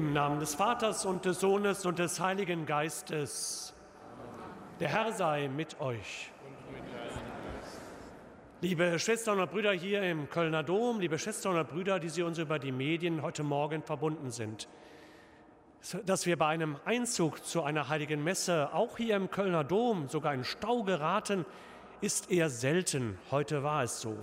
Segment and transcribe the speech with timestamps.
[0.00, 3.74] Im Namen des Vaters und des Sohnes und des Heiligen Geistes.
[4.80, 6.30] Der Herr sei mit euch.
[8.62, 12.38] Liebe Schwestern und Brüder hier im Kölner Dom, liebe Schwestern und Brüder, die Sie uns
[12.38, 14.68] über die Medien heute Morgen verbunden sind,
[16.06, 20.32] dass wir bei einem Einzug zu einer heiligen Messe auch hier im Kölner Dom sogar
[20.32, 21.44] in Stau geraten,
[22.00, 23.18] ist eher selten.
[23.30, 24.16] Heute war es so,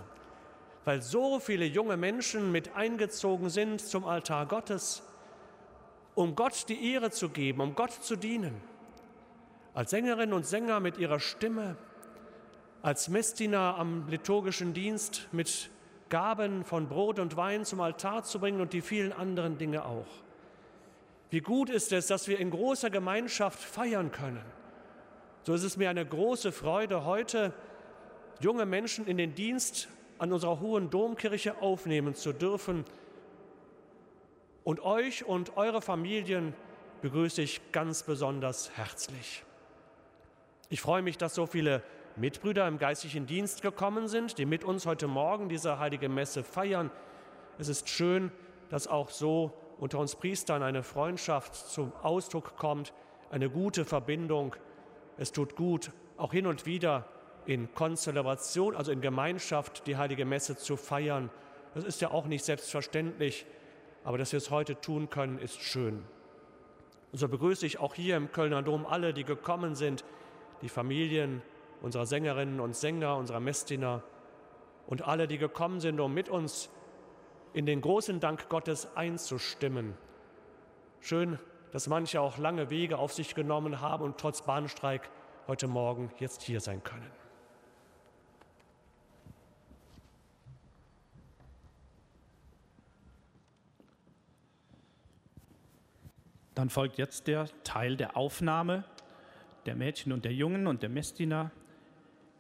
[0.85, 5.03] weil so viele junge Menschen mit eingezogen sind zum Altar Gottes
[6.17, 8.55] um Gott die Ehre zu geben, um Gott zu dienen.
[9.75, 11.77] Als Sängerinnen und Sänger mit ihrer Stimme,
[12.81, 15.69] als Messdiener am liturgischen Dienst mit
[16.09, 20.07] Gaben von Brot und Wein zum Altar zu bringen und die vielen anderen Dinge auch.
[21.29, 24.43] Wie gut ist es, dass wir in großer Gemeinschaft feiern können.
[25.43, 27.53] So ist es mir eine große Freude, heute
[28.39, 29.87] junge Menschen in den Dienst
[30.17, 32.85] an unserer hohen Domkirche aufnehmen zu dürfen,
[34.67, 36.53] und euch und eure Familien
[37.01, 39.45] begrüße ich ganz besonders herzlich.
[40.67, 41.81] Ich freue mich, dass so viele
[42.17, 46.91] Mitbrüder im geistlichen Dienst gekommen sind, die mit uns heute Morgen diese heilige Messe feiern.
[47.57, 48.29] Es ist schön,
[48.69, 52.91] dass auch so unter uns Priestern eine Freundschaft zum Ausdruck kommt,
[53.31, 54.53] eine gute Verbindung.
[55.15, 57.05] Es tut gut, auch hin und wieder
[57.45, 61.29] in Konstellation, also in Gemeinschaft, die heilige Messe zu feiern.
[61.73, 63.45] Das ist ja auch nicht selbstverständlich.
[64.07, 66.01] Aber dass wir es heute tun können, ist schön.
[67.11, 70.05] Und so begrüße ich auch hier im Kölner Dom alle, die gekommen sind,
[70.61, 71.41] die Familien
[71.81, 74.01] unserer Sängerinnen und Sänger, unserer Messdiener
[74.87, 76.69] und alle, die gekommen sind, um mit uns
[77.51, 79.97] in den großen Dank Gottes einzustimmen.
[81.01, 81.37] Schön,
[81.73, 85.09] dass manche auch lange Wege auf sich genommen haben und trotz Bahnstreik
[85.47, 87.16] heute Morgen jetzt hier sein können.
[96.57, 98.83] Dann folgt jetzt der Teil der Aufnahme
[99.67, 101.51] der Mädchen und der Jungen und der Messdiener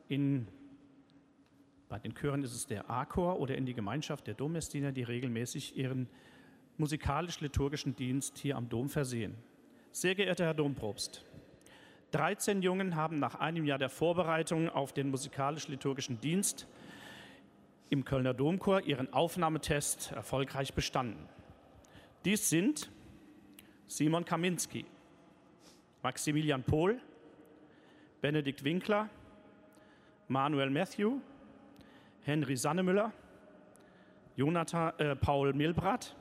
[0.07, 0.47] in
[1.87, 5.77] bei den Chören ist es der A-Chor oder in die Gemeinschaft der Dommessdiener, die regelmäßig
[5.77, 6.09] ihren
[6.77, 9.35] musikalisch-liturgischen Dienst hier am Dom versehen.
[9.91, 11.23] Sehr geehrter Herr Dompropst,
[12.09, 16.65] 13 Jungen haben nach einem Jahr der Vorbereitung auf den musikalisch-liturgischen Dienst
[17.91, 21.29] im Kölner Domchor ihren Aufnahmetest erfolgreich bestanden.
[22.25, 22.89] Dies sind
[23.87, 24.85] Simon Kaminski,
[26.03, 26.99] Maximilian Pohl,
[28.21, 29.09] Benedikt Winkler,
[30.27, 31.21] Manuel Matthew,
[32.21, 33.13] Henry Sannemüller,
[34.35, 36.15] Jonathan, äh, Paul Milbrat,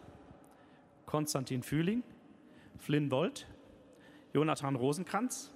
[1.07, 2.03] Konstantin Fühling,
[2.79, 3.47] Flynn Wolt,
[4.33, 5.53] Jonathan Rosenkranz,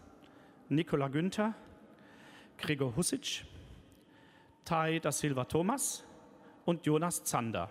[0.69, 1.55] Nikola Günther,
[2.59, 3.45] Gregor Husic,
[4.65, 6.05] Tai da Silva Thomas
[6.65, 7.71] und Jonas Zander.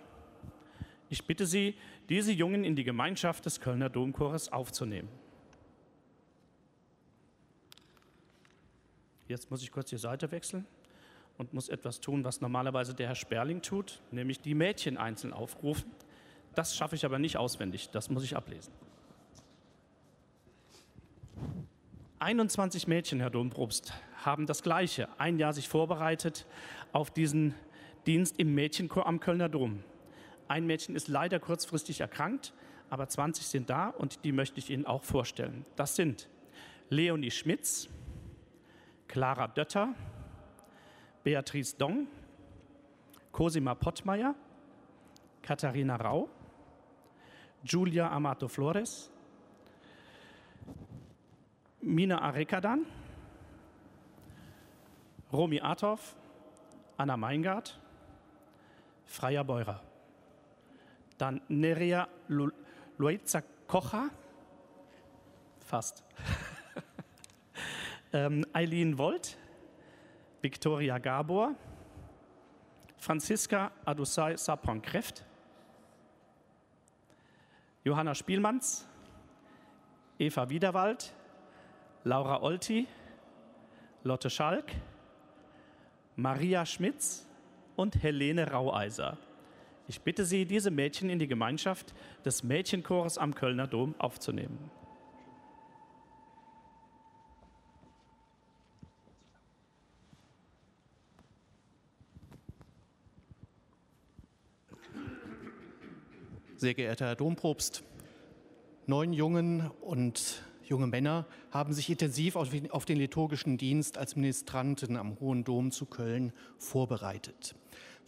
[1.08, 1.74] Ich bitte Sie,
[2.10, 5.08] diese Jungen in die Gemeinschaft des Kölner Domchores aufzunehmen.
[9.28, 10.66] Jetzt muss ich kurz die Seite wechseln
[11.38, 15.88] und muss etwas tun, was normalerweise der Herr Sperling tut, nämlich die Mädchen einzeln aufrufen.
[16.56, 18.72] Das schaffe ich aber nicht auswendig, das muss ich ablesen.
[22.18, 26.44] 21 Mädchen, Herr Domprobst, haben das Gleiche, ein Jahr sich vorbereitet
[26.92, 27.54] auf diesen
[28.04, 29.84] Dienst im Mädchenchor am Kölner Dom.
[30.50, 32.52] Ein Mädchen ist leider kurzfristig erkrankt,
[32.88, 35.64] aber 20 sind da und die möchte ich Ihnen auch vorstellen.
[35.76, 36.28] Das sind
[36.88, 37.88] Leonie Schmitz,
[39.06, 39.94] Clara Dötter,
[41.22, 42.08] Beatrice Dong,
[43.30, 44.34] Cosima Pottmeier,
[45.40, 46.28] Katharina Rau,
[47.62, 49.08] Julia Amato Flores,
[51.80, 52.86] Mina Arekadan,
[55.32, 56.16] Romy Artov,
[56.96, 57.78] Anna Meingart,
[59.06, 59.89] Freya Beurer.
[61.20, 62.08] Dann Nerea
[62.96, 64.08] Luiza Kocha,
[65.58, 66.02] fast.
[68.14, 69.36] ähm, Eileen Volt,
[70.40, 71.54] Victoria Gabor,
[72.96, 75.26] Franziska Adusai Sapon-Kreft,
[77.84, 78.88] Johanna Spielmanns,
[80.18, 81.12] Eva Wiederwald,
[82.04, 82.88] Laura Olti,
[84.04, 84.72] Lotte Schalk,
[86.16, 87.26] Maria Schmitz
[87.76, 89.18] und Helene Raueiser.
[89.90, 91.94] Ich bitte Sie, diese Mädchen in die Gemeinschaft
[92.24, 94.70] des Mädchenchores am Kölner Dom aufzunehmen.
[106.54, 107.82] Sehr geehrter Herr Dompropst,
[108.86, 115.18] neun Jungen und junge Männer haben sich intensiv auf den liturgischen Dienst als Ministranten am
[115.18, 117.56] Hohen Dom zu Köln vorbereitet.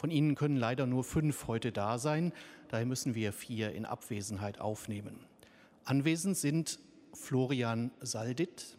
[0.02, 2.32] Von ihnen können leider nur fünf heute da sein,
[2.70, 5.24] daher müssen wir vier in Abwesenheit aufnehmen.
[5.84, 6.80] Anwesend sind
[7.14, 8.76] Florian Saldit,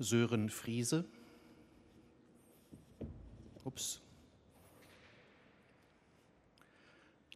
[0.00, 1.04] Sören Friese,
[3.62, 4.00] ups,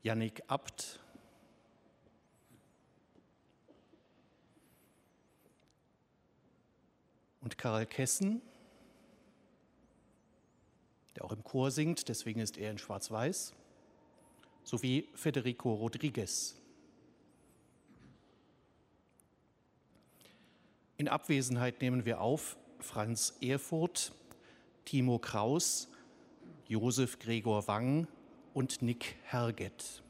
[0.03, 0.99] Yannick Abt,
[7.41, 8.43] und Karl Kessen,
[11.17, 13.55] der auch im Chor singt, deswegen ist er in Schwarz-Weiß,
[14.65, 16.57] sowie Federico Rodriguez.
[20.97, 24.13] In Abwesenheit nehmen wir auf Franz Erfurt,
[24.85, 25.89] Timo Kraus,
[26.69, 28.07] Josef Gregor Wang
[28.55, 30.03] und Nick Herget.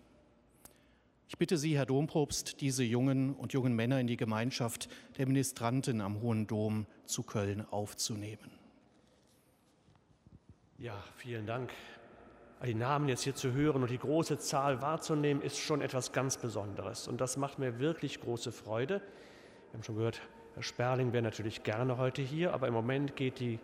[1.29, 6.03] Ich bitte Sie, Herr Dompropst, diese jungen und jungen Männer in die Gemeinschaft der Ministranten
[6.03, 8.62] am Hohen Dom zu Köln aufzunehmen.
[10.83, 11.71] Ja, vielen Dank.
[12.67, 16.39] Die Namen jetzt hier zu hören und die große Zahl wahrzunehmen, ist schon etwas ganz
[16.39, 17.07] Besonderes.
[17.07, 18.95] Und das macht mir wirklich große Freude.
[18.97, 20.21] Wir haben schon gehört,
[20.55, 23.61] Herr Sperling wäre natürlich gerne heute hier, aber im Moment geht die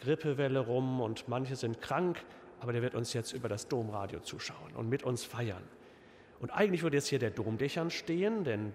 [0.00, 2.20] Grippewelle rum und manche sind krank,
[2.58, 5.62] aber der wird uns jetzt über das Domradio zuschauen und mit uns feiern.
[6.40, 8.72] Und eigentlich würde jetzt hier der Domdächern stehen, denn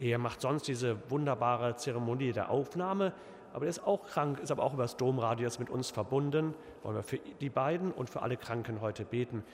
[0.00, 3.12] er macht sonst diese wunderbare Zeremonie der Aufnahme,
[3.54, 6.54] aber er ist auch krank, ist aber auch über das Domradio jetzt mit uns verbunden.
[6.82, 9.44] Wollen wir für die beiden und für alle Kranken heute beten.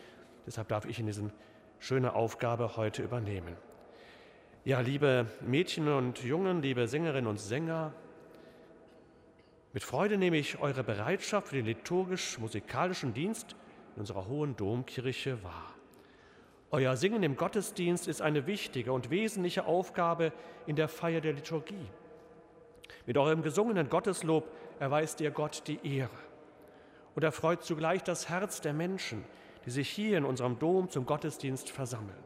[0.46, 1.30] Deshalb darf ich in diese
[1.78, 3.54] schöne Aufgabe heute übernehmen.
[4.64, 7.92] Ja, liebe Mädchen und Jungen, liebe Sängerinnen und Sänger,
[9.74, 13.54] mit Freude nehme ich eure Bereitschaft für den liturgisch-musikalischen Dienst
[13.96, 15.74] in unserer Hohen Domkirche wahr.
[16.70, 20.32] Euer Singen im Gottesdienst ist eine wichtige und wesentliche Aufgabe
[20.66, 21.86] in der Feier der Liturgie.
[23.06, 26.10] Mit eurem gesungenen Gotteslob erweist ihr Gott die Ehre
[27.14, 29.24] und erfreut zugleich das Herz der Menschen,
[29.66, 32.22] die sich hier in unserem Dom zum Gottesdienst versammeln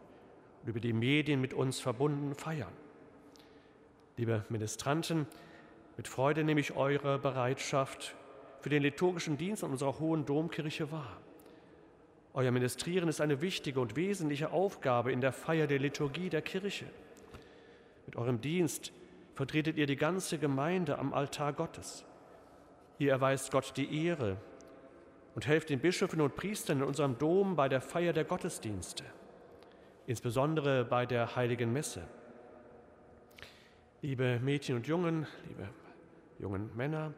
[0.62, 2.73] und über die Medien mit uns verbunden feiern.
[4.16, 5.26] Liebe Ministranten,
[5.97, 8.14] mit Freude nehme ich eure Bereitschaft
[8.61, 11.18] für den liturgischen Dienst an unserer Hohen Domkirche wahr.
[12.33, 16.87] Euer Ministrieren ist eine wichtige und wesentliche Aufgabe in der Feier der Liturgie der Kirche.
[18.06, 18.92] Mit eurem Dienst
[19.34, 22.04] vertretet ihr die ganze Gemeinde am Altar Gottes.
[22.98, 24.36] Ihr erweist Gott die Ehre
[25.34, 29.04] und helft den Bischöfen und Priestern in unserem Dom bei der Feier der Gottesdienste
[30.06, 32.02] insbesondere bei der heiligen Messe.
[34.02, 35.68] Liebe Mädchen und Jungen, liebe
[36.38, 37.14] jungen Männer,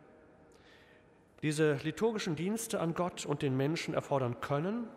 [1.43, 4.89] diese liturgischen Dienste an Gott und den Menschen erfordern Können,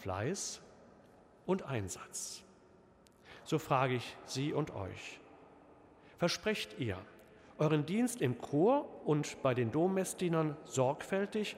[0.00, 0.60] Fleiß
[1.46, 2.44] und Einsatz.
[3.44, 5.19] So frage ich Sie und euch.
[6.20, 6.98] Versprecht ihr,
[7.56, 11.56] euren Dienst im Chor und bei den Dommessdienern sorgfältig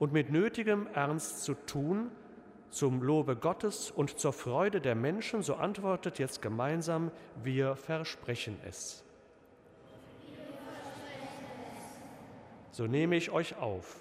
[0.00, 2.10] und mit nötigem Ernst zu tun,
[2.70, 7.12] zum Lobe Gottes und zur Freude der Menschen, so antwortet jetzt gemeinsam,
[7.44, 9.04] wir versprechen es.
[12.72, 14.00] So nehme ich euch auf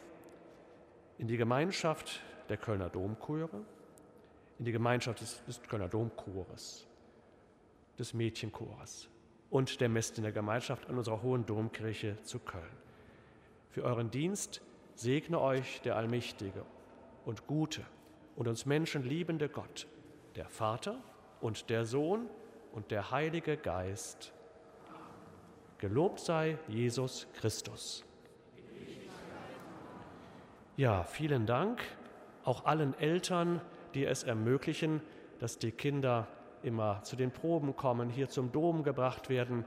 [1.19, 3.61] in die Gemeinschaft der Kölner Domchöre,
[4.57, 6.87] in die Gemeinschaft des, des Kölner Domchores,
[7.99, 9.07] des Mädchenchores
[9.51, 12.63] und der Messdiener Gemeinschaft an unserer Hohen Domkirche zu Köln.
[13.69, 14.61] Für euren Dienst
[14.95, 16.65] segne euch der allmächtige
[17.25, 17.83] und gute
[18.35, 19.87] und uns Menschen liebende Gott,
[20.35, 21.03] der Vater
[21.41, 22.27] und der Sohn
[22.71, 24.33] und der Heilige Geist.
[25.77, 28.05] Gelobt sei Jesus Christus.
[30.77, 31.81] Ja, vielen Dank
[32.43, 33.61] auch allen Eltern,
[33.93, 35.01] die es ermöglichen,
[35.39, 36.27] dass die Kinder
[36.63, 39.65] immer zu den Proben kommen, hier zum Dom gebracht werden.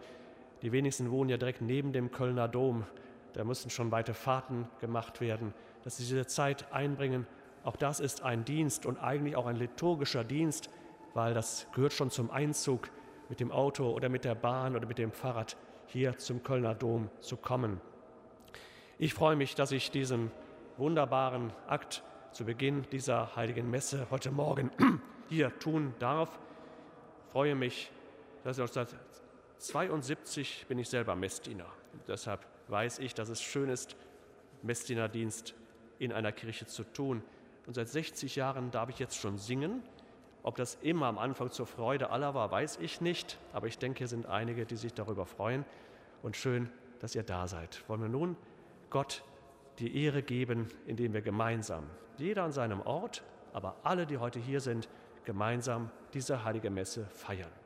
[0.62, 2.84] Die wenigsten wohnen ja direkt neben dem Kölner Dom.
[3.32, 7.26] Da müssen schon weite Fahrten gemacht werden, dass sie diese Zeit einbringen
[7.64, 10.68] auch das ist ein Dienst und eigentlich auch ein liturgischer Dienst,
[11.14, 12.90] weil das gehört schon zum Einzug
[13.30, 17.08] mit dem Auto oder mit der Bahn oder mit dem Fahrrad hier zum Kölner Dom
[17.20, 17.80] zu kommen.
[18.98, 20.30] Ich freue mich, dass ich diesen
[20.76, 24.70] wunderbaren Akt zu Beginn dieser heiligen Messe heute Morgen
[25.30, 26.38] hier tun darf.
[27.34, 27.90] Freue mich,
[28.44, 31.66] dass ich 1972 bin ich selber Messdiener.
[31.92, 33.96] Und deshalb weiß ich, dass es schön ist,
[34.62, 35.52] Messdienerdienst
[35.98, 37.24] in einer Kirche zu tun.
[37.66, 39.82] Und seit 60 Jahren darf ich jetzt schon singen.
[40.44, 43.36] Ob das immer am Anfang zur Freude aller war, weiß ich nicht.
[43.52, 45.64] Aber ich denke, es sind einige, die sich darüber freuen.
[46.22, 46.70] Und schön,
[47.00, 47.82] dass ihr da seid.
[47.88, 48.36] Wollen wir nun
[48.90, 49.24] Gott
[49.80, 54.60] die Ehre geben, indem wir gemeinsam, jeder an seinem Ort, aber alle, die heute hier
[54.60, 54.88] sind,
[55.24, 57.63] gemeinsam diese heilige Messe feiern.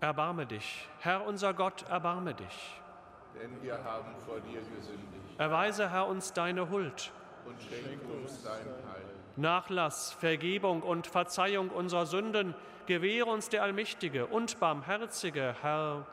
[0.00, 0.88] Erbarme dich.
[1.00, 2.80] Herr unser Gott, erbarme dich.
[3.40, 5.38] Denn wir haben vor dir gesündigt.
[5.38, 7.12] Erweise, Herr, uns deine Huld.
[7.44, 9.04] Und schenke uns dein Heil.
[9.36, 12.54] Nachlass, Vergebung und Verzeihung unserer Sünden
[12.86, 16.06] gewähre uns der allmächtige und barmherzige Herr.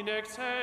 [0.00, 0.59] In excelsis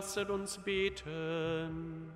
[0.00, 2.10] Lasset uns beten.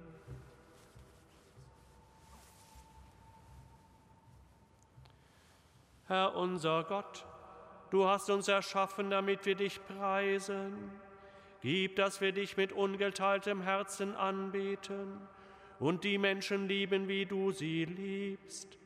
[6.06, 7.26] Herr unser Gott,
[7.90, 10.92] du hast uns erschaffen, damit wir dich preisen.
[11.60, 15.20] Gib, dass wir dich mit ungeteiltem Herzen anbeten
[15.78, 18.78] und die Menschen lieben, wie du sie liebst.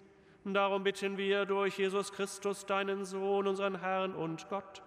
[0.45, 4.83] Darum bitten wir durch Jesus Christus, deinen Sohn, unseren Herrn und Gott,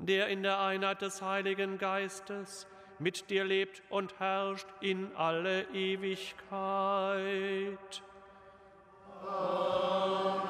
[0.00, 2.66] der in der Einheit des Heiligen Geistes
[2.98, 6.52] mit dir lebt und herrscht in alle Ewigkeit.
[9.26, 10.40] Amen.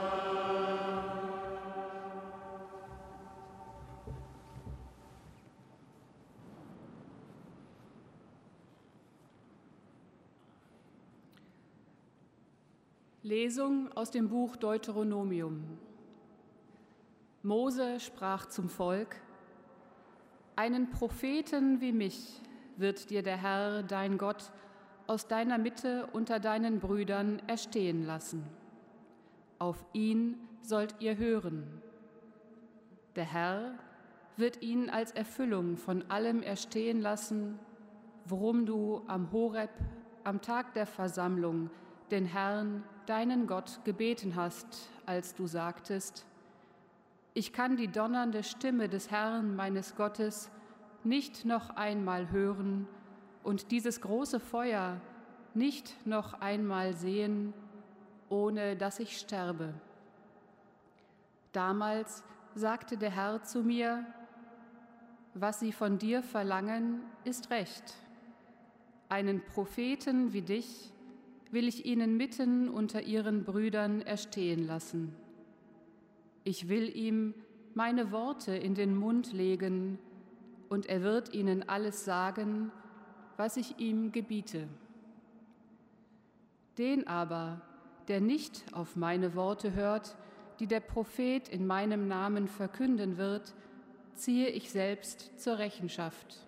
[13.23, 15.79] Lesung aus dem Buch Deuteronomium.
[17.45, 19.21] Mose sprach zum Volk,
[20.61, 22.39] Einen Propheten wie mich
[22.77, 24.53] wird dir der Herr, dein Gott,
[25.07, 28.45] aus deiner Mitte unter deinen Brüdern erstehen lassen.
[29.59, 31.81] Auf ihn sollt ihr hören.
[33.17, 33.73] Der Herr
[34.37, 37.59] wird ihn als Erfüllung von allem erstehen lassen,
[38.27, 39.71] worum du am Horeb,
[40.25, 41.71] am Tag der Versammlung,
[42.11, 46.27] den Herrn, deinen Gott gebeten hast, als du sagtest,
[47.35, 50.51] ich kann die donnernde Stimme des Herrn meines Gottes
[51.05, 52.89] nicht noch einmal hören
[53.43, 55.01] und dieses große Feuer
[55.55, 57.55] nicht noch einmal sehen,
[58.29, 59.75] ohne dass ich sterbe.
[61.53, 62.23] Damals
[62.55, 64.05] sagte der Herr zu mir,
[65.35, 67.95] was sie von dir verlangen, ist recht.
[69.09, 70.93] Einen Propheten wie dich
[71.51, 75.17] will ich ihnen mitten unter ihren Brüdern erstehen lassen.
[76.45, 77.35] Ich will ihm
[77.75, 79.99] meine Worte in den Mund legen,
[80.71, 82.71] und er wird ihnen alles sagen,
[83.37, 84.69] was ich ihm gebiete.
[86.79, 87.61] Den aber,
[88.07, 90.17] der nicht auf meine Worte hört,
[90.61, 93.53] die der Prophet in meinem Namen verkünden wird,
[94.15, 96.47] ziehe ich selbst zur Rechenschaft.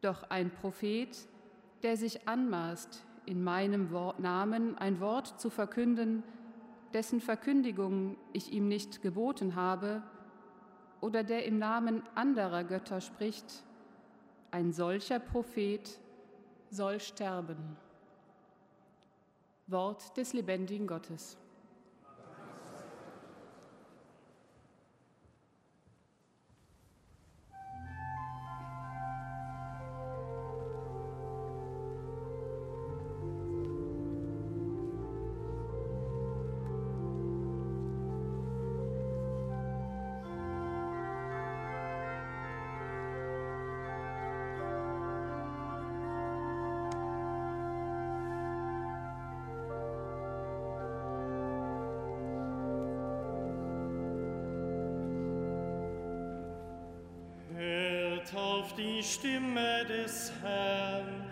[0.00, 1.16] Doch ein Prophet,
[1.82, 6.22] der sich anmaßt, in meinem Namen ein Wort zu verkünden,
[6.94, 10.02] dessen Verkündigung ich ihm nicht geboten habe,
[11.00, 13.64] oder der im Namen anderer Götter spricht,
[14.52, 15.98] ein solcher Prophet
[16.70, 17.76] soll sterben.
[19.66, 21.36] Wort des lebendigen Gottes.
[59.02, 61.24] Die Stimme des Herrn,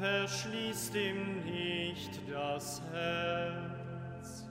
[0.00, 4.46] verschließt ihm nicht das Herz.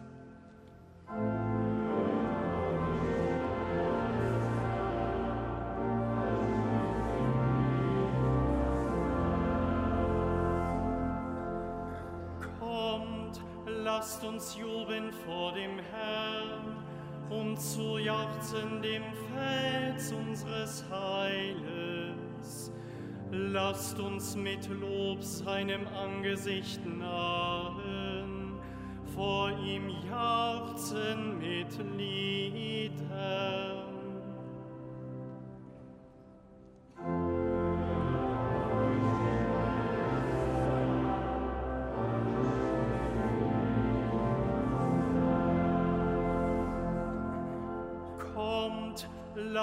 [12.60, 16.84] Kommt, lasst uns jubeln vor dem Herrn
[17.30, 19.04] und zu jauchzen dem
[19.34, 21.77] Fels unseres Heiles.
[23.32, 28.54] Lasst uns mit Lob seinem Angesicht nahen,
[29.14, 33.77] vor ihm jauchzen mit Liedern.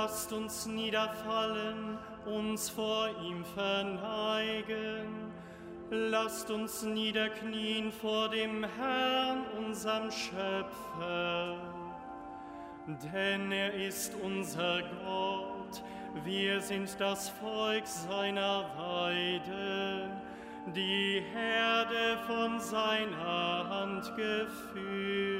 [0.04, 1.96] Lasst uns niederfallen
[2.26, 5.32] uns vor ihm verneigen.
[5.88, 11.56] Lasst uns niederknien vor dem Herrn, unserem Schöpfer.
[13.14, 15.82] Denn er ist unser Gott,
[16.22, 20.10] wir sind das Volk seiner Weide,
[20.76, 25.33] die Herde von seiner Hand geführt.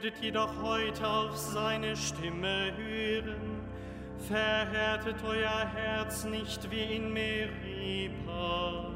[0.00, 3.64] Würdet jedoch heute auf seine Stimme hören,
[4.28, 8.92] Verhärtet euer Herz nicht wie in Meripa,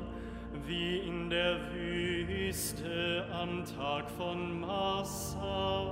[0.65, 5.87] wie in der Wüste am Tag von Massa.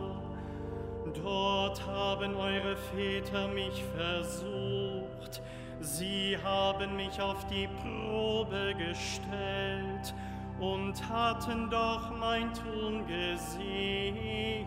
[1.25, 5.43] Dort haben eure Väter mich versucht,
[5.81, 10.15] sie haben mich auf die Probe gestellt
[10.61, 14.61] und hatten doch mein Tun gesehen.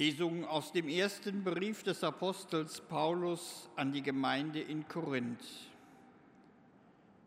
[0.00, 5.44] Lesung aus dem ersten Brief des Apostels Paulus an die Gemeinde in Korinth.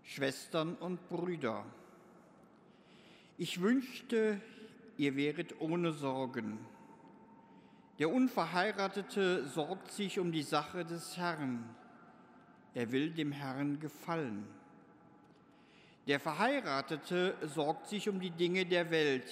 [0.02, 1.64] Schwestern und Brüder,
[3.38, 4.42] ich wünschte,
[4.98, 6.58] ihr wäret ohne Sorgen.
[8.00, 11.76] Der Unverheiratete sorgt sich um die Sache des Herrn.
[12.74, 14.48] Er will dem Herrn gefallen.
[16.08, 19.32] Der Verheiratete sorgt sich um die Dinge der Welt.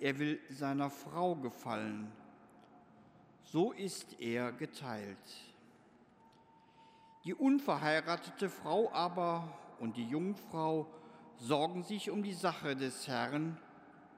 [0.00, 2.12] Er will seiner Frau gefallen
[3.52, 5.18] so ist er geteilt.
[7.24, 9.46] Die unverheiratete Frau aber
[9.78, 10.86] und die Jungfrau
[11.36, 13.58] sorgen sich um die Sache des Herrn,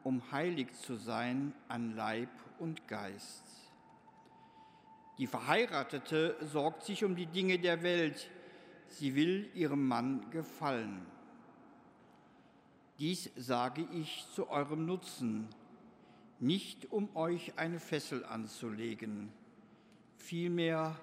[0.04, 2.28] um heilig zu sein an Leib
[2.60, 3.42] und Geist.
[5.18, 8.30] Die Verheiratete sorgt sich um die Dinge der Welt,
[8.86, 11.04] sie will ihrem Mann gefallen.
[13.00, 15.48] Dies sage ich zu eurem Nutzen,
[16.40, 19.32] nicht um euch eine Fessel anzulegen,
[20.18, 20.98] vielmehr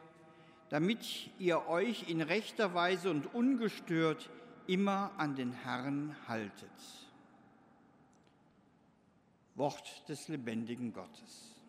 [0.69, 4.29] damit ihr euch in rechter Weise und ungestört
[4.67, 6.71] immer an den Herrn haltet.
[9.55, 11.60] Wort des lebendigen Gottes.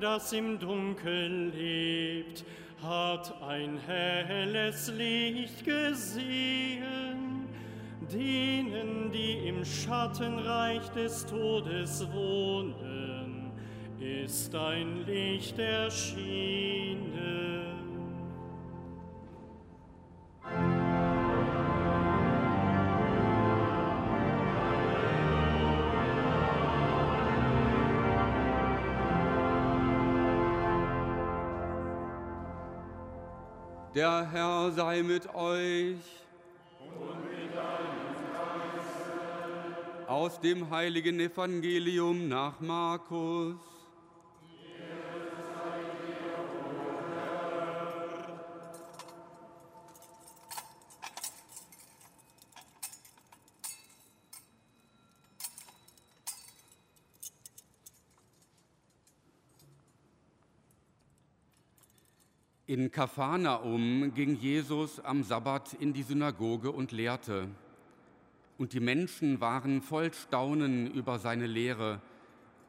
[0.00, 2.44] Das im Dunkel lebt,
[2.82, 7.46] hat ein helles Licht gesehen.
[8.12, 13.50] Denen, die im Schattenreich des Todes wohnen,
[13.98, 17.45] ist ein Licht erschienen.
[33.96, 35.96] Der Herr sei mit euch.
[36.78, 37.96] Und mit deinem
[40.06, 43.75] Aus dem heiligen Evangelium nach Markus.
[62.66, 67.48] In Kaphanaum ging Jesus am Sabbat in die Synagoge und lehrte.
[68.58, 72.00] Und die Menschen waren voll Staunen über seine Lehre,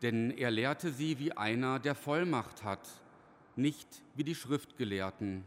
[0.01, 2.87] denn er lehrte sie wie einer, der Vollmacht hat,
[3.55, 5.43] nicht wie die Schriftgelehrten.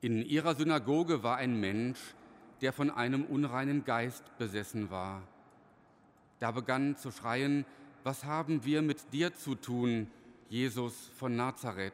[0.00, 1.98] In ihrer Synagoge war ein Mensch,
[2.60, 5.22] der von einem unreinen Geist besessen war–
[6.40, 7.66] Da begann zu schreien,
[8.02, 10.10] was haben wir mit dir zu tun,
[10.48, 11.92] Jesus von Nazareth?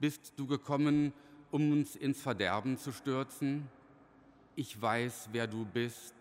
[0.00, 1.12] Bist du gekommen,
[1.50, 3.68] um uns ins Verderben zu stürzen?
[4.56, 6.14] Ich weiß, wer du bist,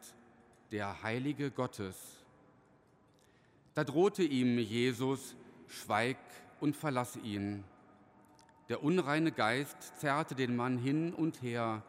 [0.71, 1.97] der Heilige Gottes.
[3.73, 5.35] Da drohte ihm Jesus,
[5.67, 6.17] schweig
[6.59, 7.63] und verlass ihn.
[8.69, 11.83] Der unreine Geist zerrte den Mann hin und her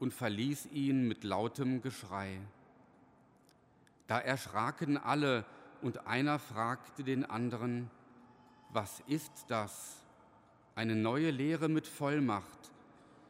[0.00, 2.40] und verließ ihn mit lautem Geschrei.
[4.06, 5.44] Da erschraken alle,
[5.80, 7.88] und einer fragte den anderen,
[8.70, 10.04] was ist das?
[10.78, 12.70] Eine neue Lehre mit Vollmacht.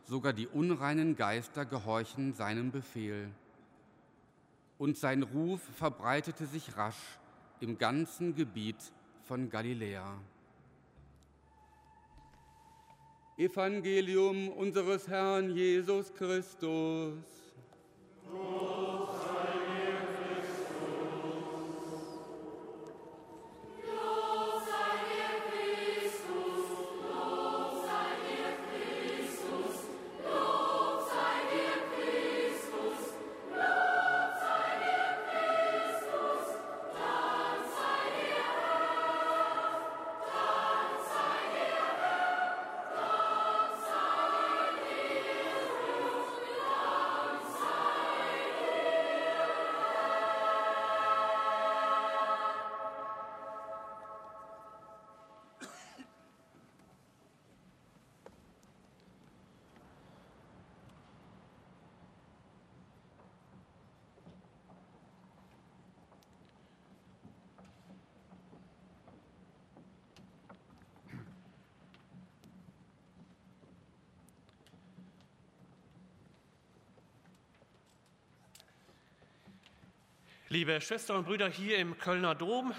[0.05, 3.31] Sogar die unreinen Geister gehorchen seinem Befehl.
[4.77, 7.19] Und sein Ruf verbreitete sich rasch
[7.61, 8.77] im ganzen Gebiet
[9.25, 10.21] von Galiläa.
[13.39, 17.15] Evangelium unseres Herrn Jesus Christus.
[80.59, 82.75] Liebe Schwestern und Brüder hier im Kölner Dom,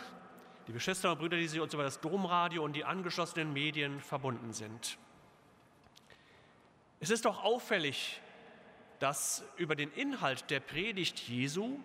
[0.67, 4.51] liebe Schwestern und Brüder, die Sie uns über das Domradio und die angeschlossenen Medien verbunden
[4.51, 4.97] sind.
[6.99, 8.19] Es ist doch auffällig,
[8.99, 11.80] dass über den Inhalt der Predigt Jesu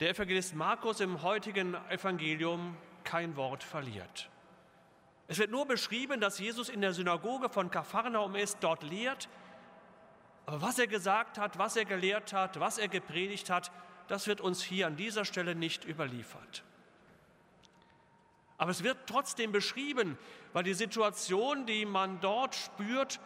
[0.00, 4.28] der Evangelist Markus im heutigen Evangelium kein Wort verliert.
[5.28, 9.28] Es wird nur beschrieben, dass Jesus in der Synagoge von Kapharnaum ist, dort lehrt,
[10.46, 13.70] aber was er gesagt hat, was er gelehrt hat, was er gepredigt hat,
[14.08, 16.64] das wird uns hier an dieser Stelle nicht überliefert.
[18.58, 20.18] Aber es wird trotzdem beschrieben,
[20.52, 23.20] weil die Situation, die man dort spürt,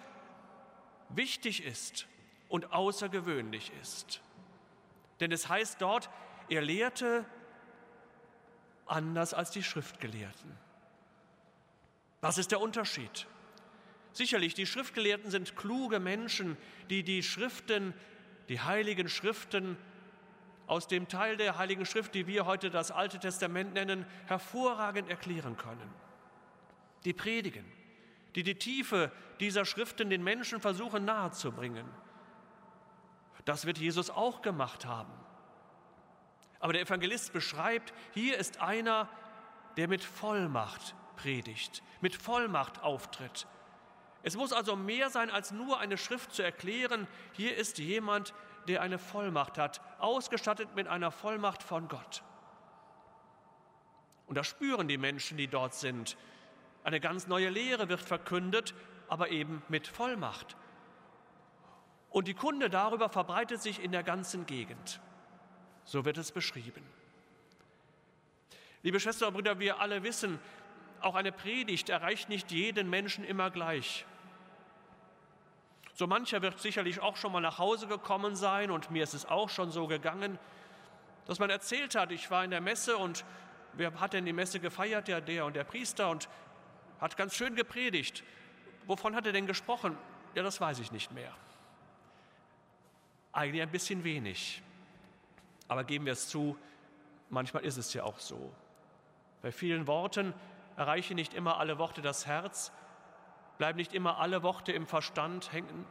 [1.08, 2.06] wichtig ist
[2.48, 4.20] und außergewöhnlich ist.
[5.20, 6.10] Denn es heißt dort,
[6.48, 7.24] er lehrte
[8.86, 10.58] anders als die Schriftgelehrten.
[12.20, 13.26] Was ist der Unterschied?
[14.12, 16.56] Sicherlich, die Schriftgelehrten sind kluge Menschen,
[16.90, 17.94] die die Schriften,
[18.48, 19.76] die heiligen Schriften
[20.70, 25.56] aus dem Teil der Heiligen Schrift, die wir heute das Alte Testament nennen, hervorragend erklären
[25.56, 25.92] können.
[27.04, 27.64] Die predigen,
[28.36, 29.10] die die Tiefe
[29.40, 31.86] dieser Schriften den Menschen versuchen nahezubringen.
[33.44, 35.12] Das wird Jesus auch gemacht haben.
[36.60, 39.08] Aber der Evangelist beschreibt, hier ist einer,
[39.76, 43.48] der mit Vollmacht predigt, mit Vollmacht auftritt.
[44.22, 47.08] Es muss also mehr sein, als nur eine Schrift zu erklären.
[47.32, 48.34] Hier ist jemand,
[48.68, 52.22] der eine Vollmacht hat, ausgestattet mit einer Vollmacht von Gott.
[54.26, 56.16] Und das spüren die Menschen, die dort sind.
[56.84, 58.74] Eine ganz neue Lehre wird verkündet,
[59.08, 60.56] aber eben mit Vollmacht.
[62.10, 65.00] Und die Kunde darüber verbreitet sich in der ganzen Gegend.
[65.84, 66.84] So wird es beschrieben.
[68.82, 70.38] Liebe Schwestern und Brüder, wir alle wissen,
[71.00, 74.06] auch eine Predigt erreicht nicht jeden Menschen immer gleich.
[76.00, 79.26] So mancher wird sicherlich auch schon mal nach Hause gekommen sein und mir ist es
[79.26, 80.38] auch schon so gegangen,
[81.26, 83.22] dass man erzählt hat, ich war in der Messe und
[83.74, 85.08] wer hat denn die Messe gefeiert?
[85.08, 86.30] Ja, der und der Priester und
[87.02, 88.24] hat ganz schön gepredigt.
[88.86, 89.94] Wovon hat er denn gesprochen?
[90.34, 91.34] Ja, das weiß ich nicht mehr.
[93.32, 94.62] Eigentlich ein bisschen wenig.
[95.68, 96.56] Aber geben wir es zu,
[97.28, 98.54] manchmal ist es ja auch so.
[99.42, 100.32] Bei vielen Worten
[100.78, 102.72] erreichen nicht immer alle Worte das Herz,
[103.60, 105.84] bleiben nicht immer alle Worte im Verstand hängen,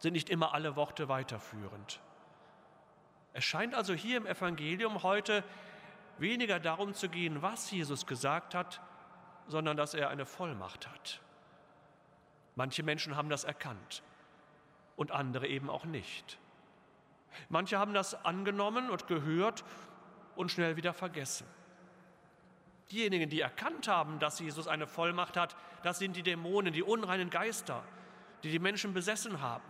[0.00, 2.00] sind nicht immer alle Worte weiterführend.
[3.34, 5.44] Es scheint also hier im Evangelium heute
[6.18, 8.80] weniger darum zu gehen, was Jesus gesagt hat,
[9.46, 11.20] sondern dass er eine Vollmacht hat.
[12.56, 14.02] Manche Menschen haben das erkannt
[14.96, 16.36] und andere eben auch nicht.
[17.48, 19.62] Manche haben das angenommen und gehört
[20.34, 21.46] und schnell wieder vergessen.
[22.90, 25.54] Diejenigen, die erkannt haben, dass Jesus eine Vollmacht hat,
[25.86, 27.84] das sind die Dämonen, die unreinen Geister,
[28.42, 29.62] die die Menschen besessen haben.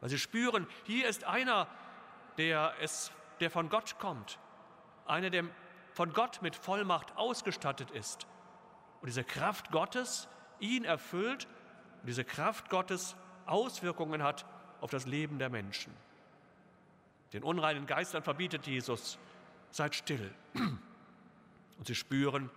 [0.00, 1.68] Weil sie spüren, hier ist einer,
[2.38, 4.38] der, es, der von Gott kommt,
[5.06, 5.44] einer, der
[5.92, 8.26] von Gott mit Vollmacht ausgestattet ist
[9.02, 10.28] und diese Kraft Gottes
[10.60, 11.46] ihn erfüllt
[12.00, 14.46] und diese Kraft Gottes Auswirkungen hat
[14.80, 15.92] auf das Leben der Menschen.
[17.34, 19.18] Den unreinen Geistern verbietet Jesus,
[19.70, 20.34] seid still.
[20.54, 22.48] Und sie spüren,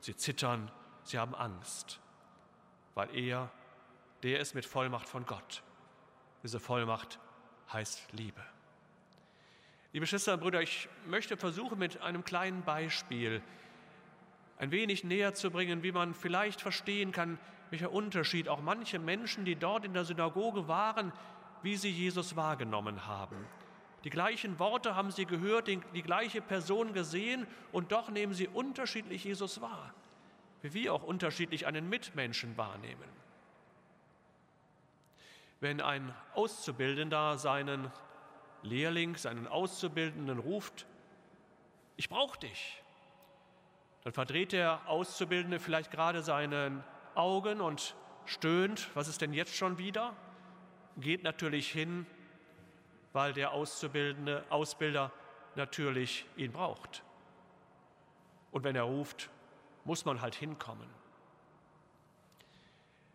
[0.00, 0.72] sie zittern,
[1.04, 2.00] sie haben Angst,
[2.94, 3.50] weil er,
[4.22, 5.62] der ist mit Vollmacht von Gott.
[6.42, 7.18] Diese Vollmacht
[7.72, 8.40] heißt Liebe.
[9.92, 13.42] Liebe Schwestern und Brüder, ich möchte versuchen, mit einem kleinen Beispiel
[14.58, 17.38] ein wenig näher zu bringen, wie man vielleicht verstehen kann,
[17.70, 21.12] welcher Unterschied auch manche Menschen, die dort in der Synagoge waren,
[21.62, 23.36] wie sie Jesus wahrgenommen haben.
[24.04, 28.48] Die gleichen Worte haben sie gehört, die, die gleiche Person gesehen und doch nehmen sie
[28.48, 29.94] unterschiedlich Jesus wahr,
[30.64, 33.08] wie wir auch unterschiedlich einen Mitmenschen wahrnehmen.
[35.60, 37.92] Wenn ein Auszubildender seinen
[38.62, 40.86] Lehrling, seinen Auszubildenden ruft,
[41.96, 42.82] ich brauche dich.
[44.04, 46.82] Dann verdreht der Auszubildende vielleicht gerade seine
[47.14, 47.94] Augen und
[48.24, 50.16] stöhnt, was ist denn jetzt schon wieder?
[50.96, 52.06] Geht natürlich hin,
[53.12, 55.12] weil der Auszubildende, Ausbilder
[55.56, 57.02] natürlich ihn braucht.
[58.50, 59.28] Und wenn er ruft,
[59.84, 60.88] muss man halt hinkommen.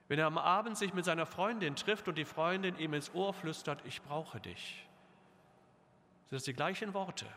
[0.08, 3.34] Wenn er am Abend sich mit seiner Freundin trifft und die Freundin ihm ins Ohr
[3.34, 4.88] flüstert, ich brauche dich,
[6.26, 7.28] sind das die gleichen Worte,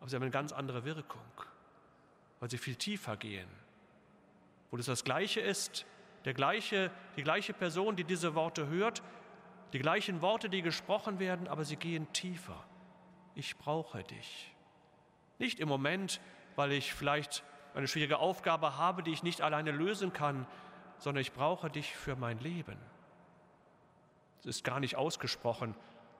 [0.00, 1.20] aber sie haben eine ganz andere Wirkung,
[2.40, 3.48] weil sie viel tiefer gehen.
[4.70, 5.86] Wo das das Gleiche ist,
[6.24, 9.02] der gleiche, die gleiche Person, die diese Worte hört,
[9.72, 12.62] die gleichen Worte, die gesprochen werden, aber sie gehen tiefer.
[13.34, 14.52] Ich brauche dich.
[15.38, 16.20] Nicht im Moment,
[16.56, 17.42] weil ich vielleicht
[17.74, 20.46] eine schwierige Aufgabe habe, die ich nicht alleine lösen kann,
[20.98, 22.76] sondern ich brauche dich für mein Leben.
[24.40, 25.74] Es ist gar nicht ausgesprochen,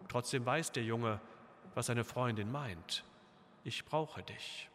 [0.08, 1.20] trotzdem weiß der Junge,
[1.74, 3.04] was seine Freundin meint.
[3.64, 4.68] Ich brauche dich.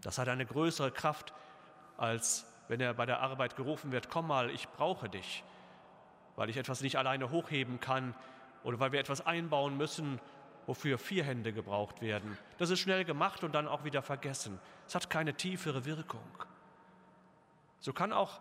[0.00, 1.32] Das hat eine größere Kraft,
[1.96, 5.44] als wenn er bei der Arbeit gerufen wird, komm mal, ich brauche dich,
[6.36, 8.14] weil ich etwas nicht alleine hochheben kann
[8.64, 10.20] oder weil wir etwas einbauen müssen,
[10.66, 12.36] wofür vier Hände gebraucht werden.
[12.58, 14.58] Das ist schnell gemacht und dann auch wieder vergessen.
[14.86, 16.20] Es hat keine tiefere Wirkung.
[17.80, 18.40] So kann auch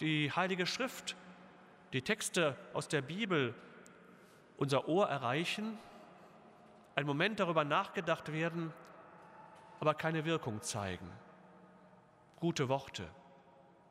[0.00, 1.16] die Heilige Schrift,
[1.92, 3.54] die Texte aus der Bibel
[4.56, 5.78] unser Ohr erreichen
[6.96, 8.72] einen Moment darüber nachgedacht werden,
[9.78, 11.08] aber keine Wirkung zeigen.
[12.40, 13.06] Gute Worte,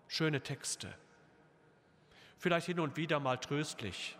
[0.07, 0.91] schöne Texte,
[2.37, 4.17] vielleicht hin und wieder mal tröstlich,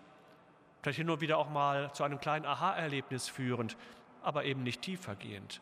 [0.85, 3.75] vielleicht hin und wieder auch mal zu einem kleinen Aha-Erlebnis führend,
[4.21, 5.59] aber eben nicht tiefergehend.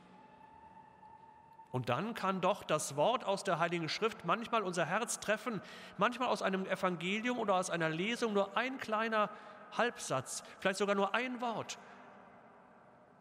[1.72, 5.62] Und dann kann doch das Wort aus der Heiligen Schrift manchmal unser Herz treffen,
[5.98, 9.30] manchmal aus einem Evangelium oder aus einer Lesung nur ein kleiner
[9.78, 11.80] Halbsatz, vielleicht sogar nur ein Wort,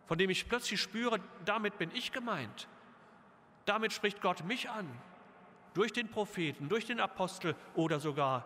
[0.07, 2.67] von dem ich plötzlich spüre, damit bin ich gemeint.
[3.65, 4.91] Damit spricht Gott mich an,
[5.73, 8.45] durch den Propheten, durch den Apostel oder sogar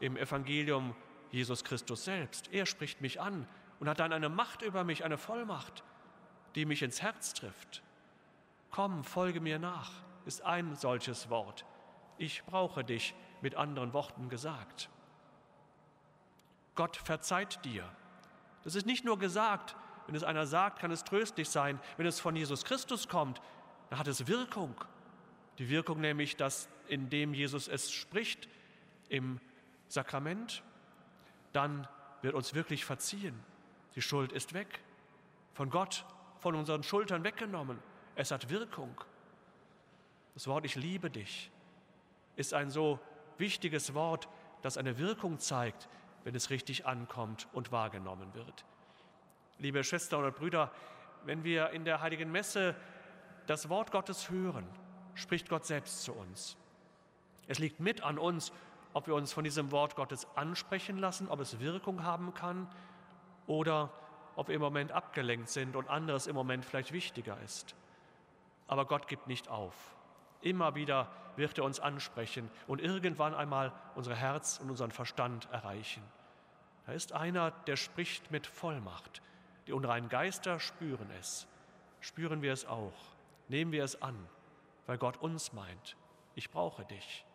[0.00, 0.96] im Evangelium
[1.30, 2.52] Jesus Christus selbst.
[2.52, 3.46] Er spricht mich an
[3.80, 5.84] und hat dann eine Macht über mich, eine Vollmacht,
[6.54, 7.82] die mich ins Herz trifft.
[8.70, 9.90] Komm, folge mir nach,
[10.24, 11.64] ist ein solches Wort.
[12.18, 14.88] Ich brauche dich, mit anderen Worten gesagt.
[16.74, 17.88] Gott verzeiht dir.
[18.64, 21.80] Das ist nicht nur gesagt, wenn es einer sagt, kann es tröstlich sein.
[21.96, 23.40] Wenn es von Jesus Christus kommt,
[23.90, 24.74] dann hat es Wirkung.
[25.58, 28.48] Die Wirkung nämlich, dass indem Jesus es spricht
[29.08, 29.40] im
[29.88, 30.62] Sakrament,
[31.56, 31.88] dann
[32.22, 33.42] wird uns wirklich verziehen.
[33.94, 34.80] Die Schuld ist weg.
[35.54, 36.04] Von Gott,
[36.38, 37.78] von unseren Schultern weggenommen.
[38.14, 39.00] Es hat Wirkung.
[40.34, 41.50] Das Wort Ich liebe dich
[42.36, 43.00] ist ein so
[43.38, 44.28] wichtiges Wort,
[44.62, 45.88] das eine Wirkung zeigt,
[46.24, 48.64] wenn es richtig ankommt und wahrgenommen wird.
[49.58, 50.70] Liebe Schwestern und Brüder,
[51.24, 52.76] wenn wir in der heiligen Messe
[53.46, 54.66] das Wort Gottes hören,
[55.14, 56.56] spricht Gott selbst zu uns.
[57.48, 58.52] Es liegt mit an uns,
[58.96, 62.66] ob wir uns von diesem Wort Gottes ansprechen lassen, ob es Wirkung haben kann
[63.46, 63.90] oder
[64.36, 67.74] ob wir im Moment abgelenkt sind und anderes im Moment vielleicht wichtiger ist.
[68.66, 69.74] Aber Gott gibt nicht auf.
[70.40, 76.02] Immer wieder wird er uns ansprechen und irgendwann einmal unser Herz und unseren Verstand erreichen.
[76.86, 79.20] Da ist einer, der spricht mit Vollmacht.
[79.66, 81.46] Die unreinen Geister spüren es.
[82.00, 82.94] Spüren wir es auch.
[83.48, 84.16] Nehmen wir es an,
[84.86, 85.98] weil Gott uns meint.
[86.34, 87.26] Ich brauche dich.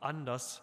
[0.00, 0.62] Anders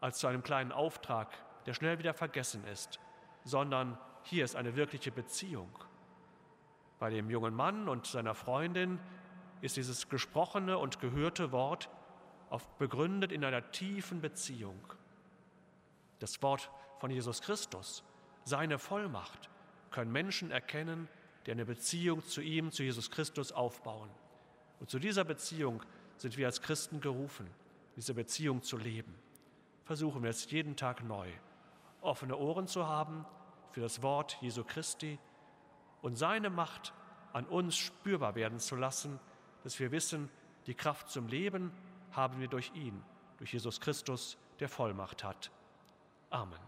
[0.00, 1.28] als zu einem kleinen Auftrag,
[1.66, 3.00] der schnell wieder vergessen ist,
[3.44, 5.70] sondern hier ist eine wirkliche Beziehung.
[6.98, 8.98] Bei dem jungen Mann und seiner Freundin
[9.60, 11.88] ist dieses gesprochene und gehörte Wort
[12.50, 14.80] oft begründet in einer tiefen Beziehung.
[16.18, 18.02] Das Wort von Jesus Christus,
[18.44, 19.50] seine Vollmacht,
[19.90, 21.08] können Menschen erkennen,
[21.46, 24.10] die eine Beziehung zu ihm, zu Jesus Christus aufbauen.
[24.80, 25.82] Und zu dieser Beziehung
[26.16, 27.48] sind wir als Christen gerufen,
[27.96, 29.14] diese Beziehung zu leben.
[29.88, 31.30] Versuchen wir es jeden Tag neu,
[32.02, 33.24] offene Ohren zu haben
[33.72, 35.18] für das Wort Jesu Christi
[36.02, 36.92] und seine Macht
[37.32, 39.18] an uns spürbar werden zu lassen,
[39.64, 40.28] dass wir wissen,
[40.66, 41.72] die Kraft zum Leben
[42.12, 43.02] haben wir durch ihn,
[43.38, 45.50] durch Jesus Christus, der Vollmacht hat.
[46.28, 46.60] Amen.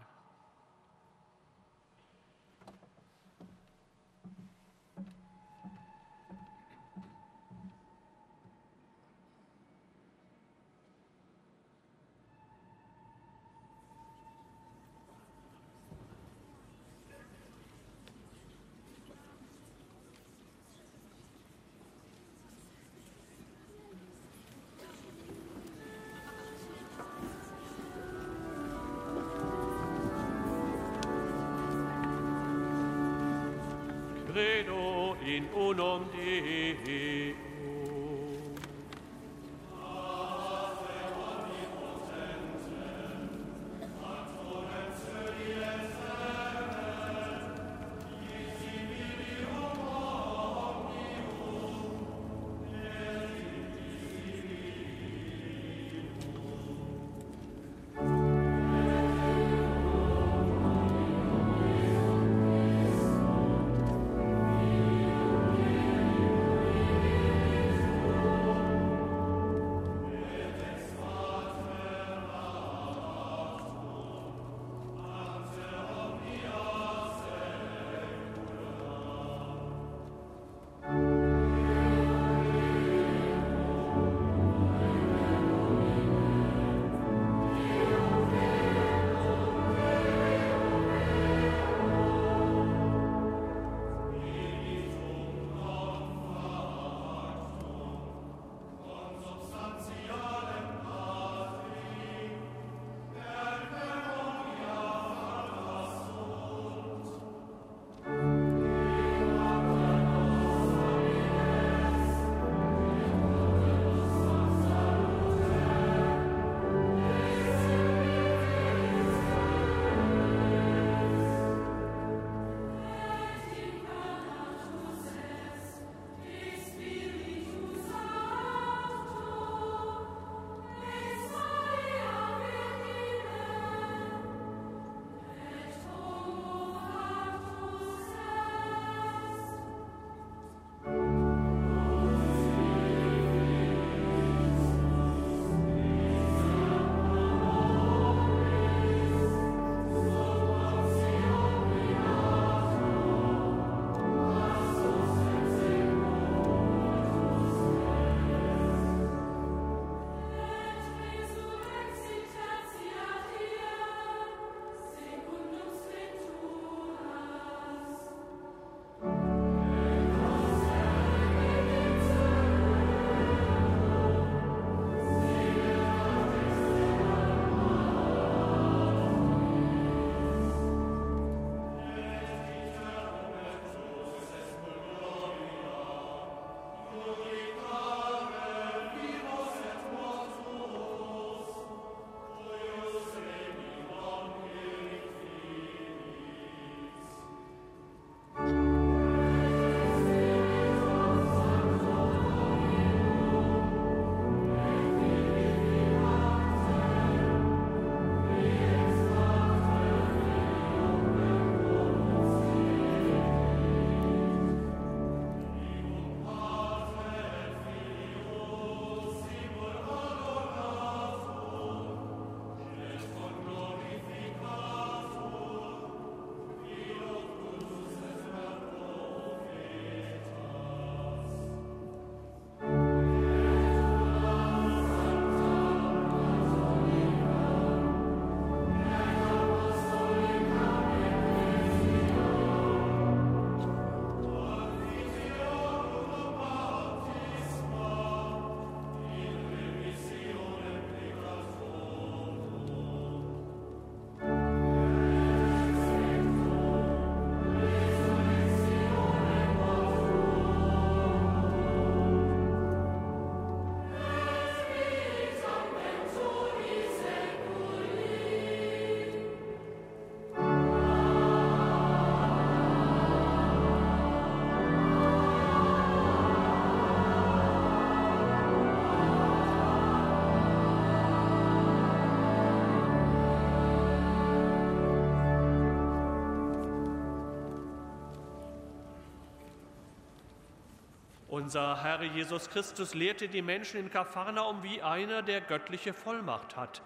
[291.51, 296.81] Unser Herr Jesus Christus lehrte die Menschen in Kapharnaum wie einer, der göttliche Vollmacht hat.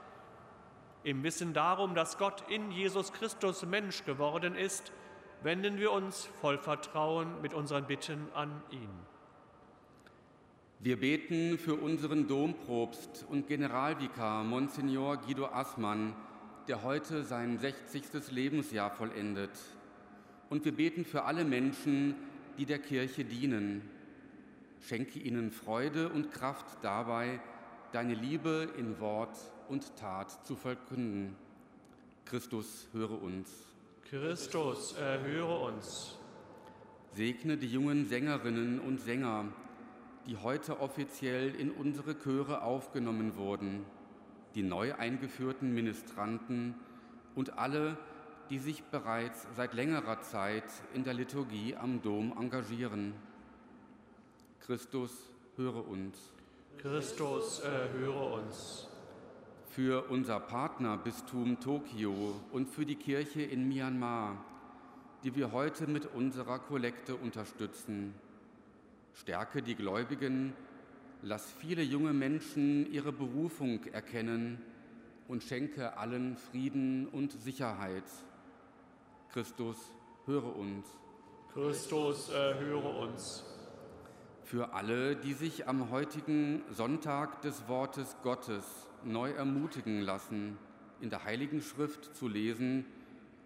[1.03, 4.91] Im Wissen darum, dass Gott in Jesus Christus Mensch geworden ist,
[5.43, 8.89] wenden wir uns voll Vertrauen mit unseren Bitten an ihn.
[10.79, 16.15] Wir beten für unseren Dompropst und Generalvikar Monsignor Guido Assmann,
[16.67, 18.31] der heute sein 60.
[18.31, 19.51] Lebensjahr vollendet.
[20.49, 22.15] Und wir beten für alle Menschen,
[22.57, 23.91] die der Kirche dienen.
[24.87, 27.39] Schenke ihnen Freude und Kraft dabei,
[27.91, 29.35] deine Liebe in Wort
[29.67, 31.35] und Tat zu verkünden.
[32.25, 33.51] Christus, höre uns.
[34.07, 36.19] Christus, erhöre uns.
[37.13, 39.45] Segne die jungen Sängerinnen und Sänger,
[40.27, 43.85] die heute offiziell in unsere Chöre aufgenommen wurden,
[44.53, 46.75] die neu eingeführten Ministranten
[47.33, 47.97] und alle,
[48.51, 53.15] die sich bereits seit längerer Zeit in der Liturgie am Dom engagieren.
[54.65, 55.11] Christus,
[55.57, 56.17] höre uns.
[56.79, 58.87] Christus, erhöre uns.
[59.69, 64.43] Für unser Partnerbistum Tokio und für die Kirche in Myanmar,
[65.23, 68.15] die wir heute mit unserer Kollekte unterstützen
[69.13, 70.53] Stärke die Gläubigen,
[71.21, 74.59] lass viele junge Menschen ihre Berufung erkennen
[75.27, 78.03] und schenke allen Frieden und Sicherheit.
[79.31, 79.77] Christus,
[80.25, 80.87] höre uns.
[81.53, 83.54] Christus, erhöre uns.
[84.45, 88.63] Für alle, die sich am heutigen Sonntag des Wortes Gottes
[89.03, 90.59] neu ermutigen lassen,
[91.01, 92.85] in der Heiligen Schrift zu lesen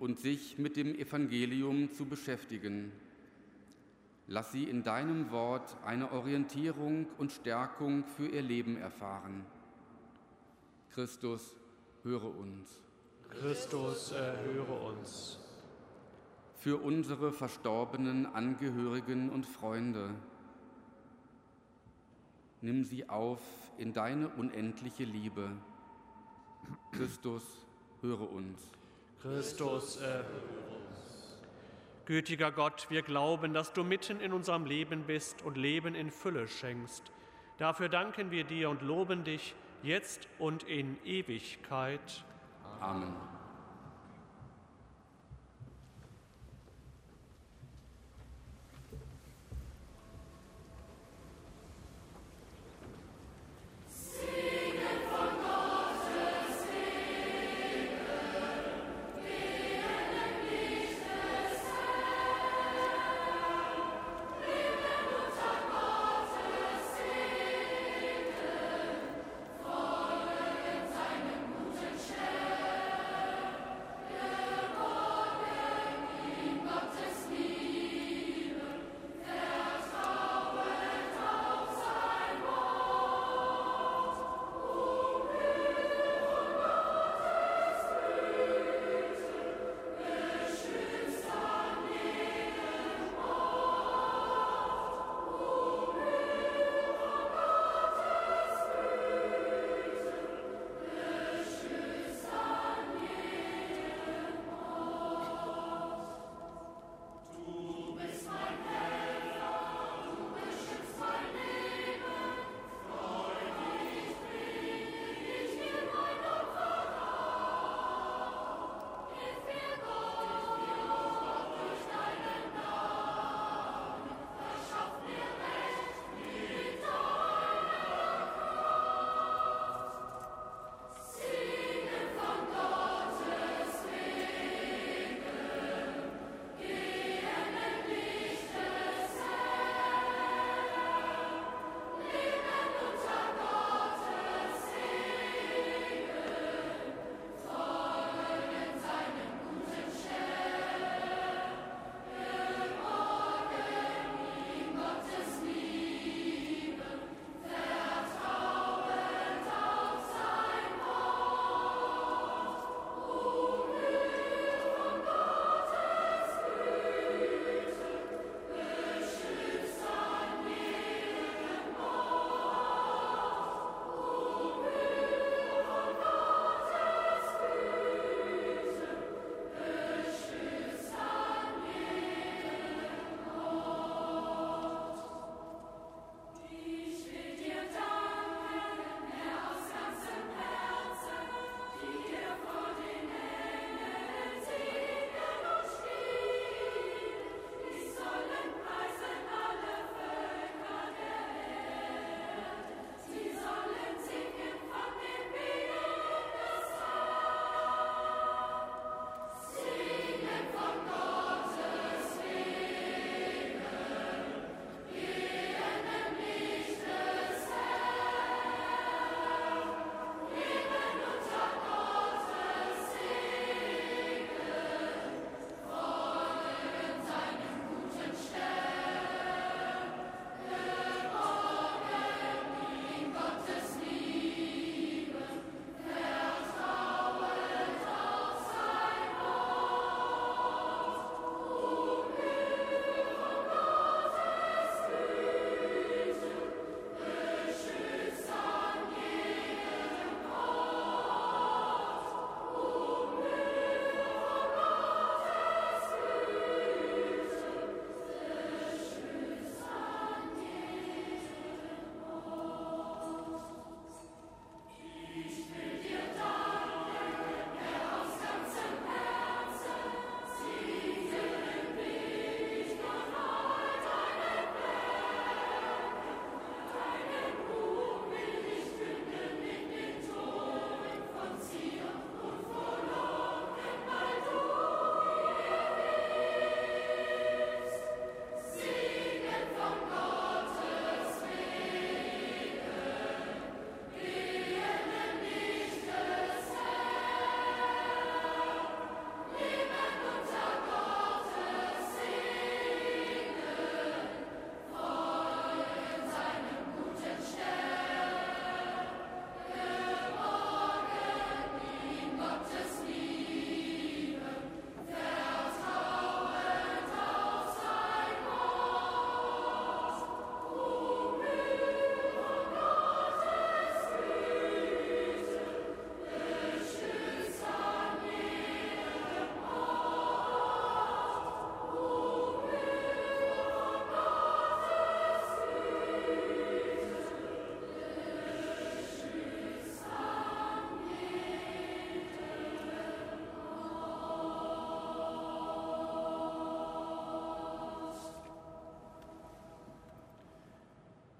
[0.01, 2.91] und sich mit dem Evangelium zu beschäftigen.
[4.27, 9.45] Lass sie in deinem Wort eine Orientierung und Stärkung für ihr Leben erfahren.
[10.93, 11.55] Christus,
[12.03, 12.81] höre uns.
[13.29, 15.39] Christus, erhöre uns.
[16.57, 20.09] Für unsere verstorbenen Angehörigen und Freunde.
[22.61, 23.39] Nimm sie auf
[23.77, 25.49] in deine unendliche Liebe.
[26.91, 27.43] Christus,
[28.01, 28.59] höre uns.
[29.21, 31.37] Christus, erhöre uns.
[32.05, 36.47] Gütiger Gott, wir glauben, dass du mitten in unserem Leben bist und Leben in Fülle
[36.47, 37.11] schenkst.
[37.57, 39.53] Dafür danken wir dir und loben dich
[39.83, 42.25] jetzt und in Ewigkeit.
[42.79, 43.13] Amen.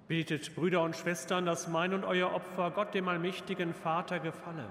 [0.10, 4.66] Betet, Brüder und Schwestern, dass mein und euer Opfer Gott, dem allmächtigen Vater, gefalle.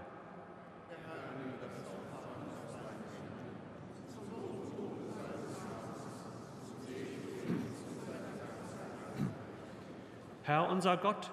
[10.42, 11.30] Herr unser Gott,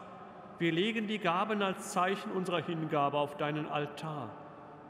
[0.59, 4.29] wir legen die Gaben als Zeichen unserer Hingabe auf deinen Altar.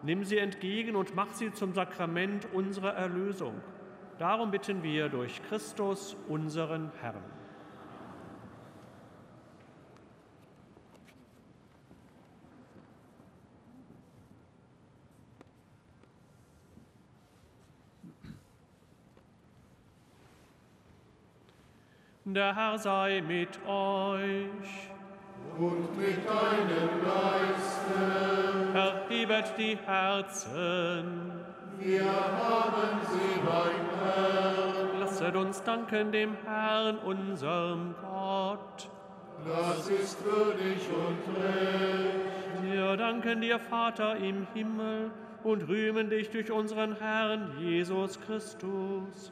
[0.01, 3.53] Nimm sie entgegen und mach sie zum Sakrament unserer Erlösung.
[4.19, 7.23] Darum bitten wir durch Christus, unseren Herrn.
[22.27, 24.89] Der Herr sei mit euch.
[25.59, 28.73] Und mit deinem Geiste.
[28.73, 31.31] Erhebet die Herzen.
[31.77, 34.99] Wir haben sie beim Herrn.
[35.01, 38.89] Lasset uns danken dem Herrn, unserem Gott.
[39.45, 42.63] Das ist würdig und recht.
[42.63, 45.11] Wir danken dir, Vater im Himmel,
[45.43, 49.31] und rühmen dich durch unseren Herrn Jesus Christus.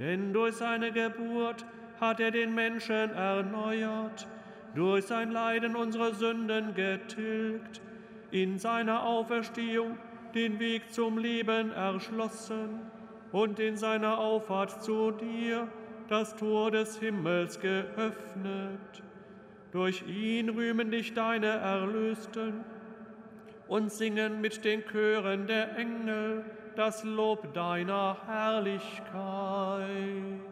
[0.00, 1.64] Denn durch seine Geburt
[2.02, 4.26] hat er den Menschen erneuert,
[4.74, 7.80] durch sein Leiden unsere Sünden getilgt,
[8.32, 9.96] in seiner Auferstehung
[10.34, 12.80] den Weg zum Leben erschlossen
[13.30, 15.68] und in seiner Auffahrt zu dir
[16.08, 19.02] das Tor des Himmels geöffnet.
[19.70, 22.64] Durch ihn rühmen dich deine Erlösten
[23.68, 26.44] und singen mit den Chören der Engel
[26.74, 30.51] das Lob deiner Herrlichkeit.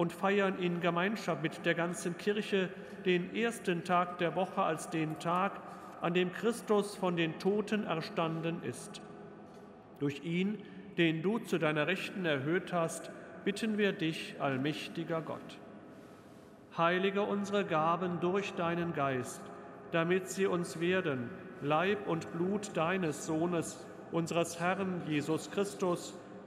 [0.00, 2.70] und feiern in Gemeinschaft mit der ganzen Kirche
[3.04, 5.60] den ersten Tag der Woche als den Tag,
[6.00, 9.02] an dem Christus von den Toten erstanden ist.
[9.98, 10.56] Durch ihn,
[10.96, 13.10] den du zu deiner Rechten erhöht hast,
[13.44, 15.58] bitten wir dich, allmächtiger Gott.
[16.78, 19.42] Heilige unsere Gaben durch deinen Geist,
[19.92, 21.28] damit sie uns werden,
[21.60, 26.18] Leib und Blut deines Sohnes, unseres Herrn Jesus Christus,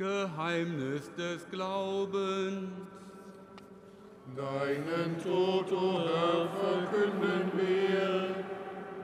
[0.00, 2.70] Geheimnis des Glaubens.
[4.34, 8.34] Deinen Tod, o oh Herr, verkünden wir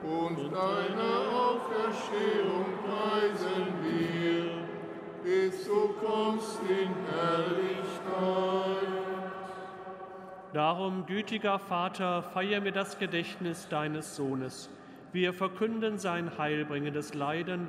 [0.03, 4.65] und deine Auferstehung preisen wir,
[5.23, 8.89] bis du kommst in Herrlichkeit.
[10.55, 14.71] Darum, gütiger Vater, feier mir das Gedächtnis deines Sohnes.
[15.13, 17.69] Wir verkünden sein heilbringendes Leiden,